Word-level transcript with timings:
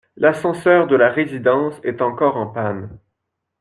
L'ascenseur 0.15 0.87
de 0.87 0.95
la 0.95 1.09
résidence 1.11 1.75
est 1.83 2.01
encore 2.01 2.35
en 2.35 2.47
panne. 2.47 2.89